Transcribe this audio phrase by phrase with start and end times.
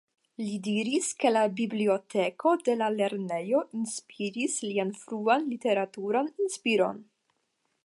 [0.43, 7.03] Li diris ke la biblioteko de la lernejo inspiris lian fruan literaturan inspiron.